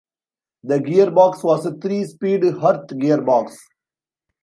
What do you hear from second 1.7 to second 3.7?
three speed Hurth gearbox.